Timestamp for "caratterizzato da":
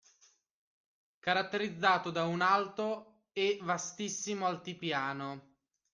1.19-2.23